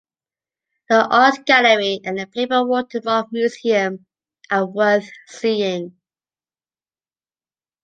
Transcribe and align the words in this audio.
The 0.89 1.05
Art 1.07 1.45
Gallery 1.45 1.99
and 2.03 2.17
the 2.17 2.25
Paper 2.25 2.65
Watermark 2.65 3.27
Museum 3.31 4.07
are 4.49 4.65
worth 4.65 5.07
seeing. 5.27 5.95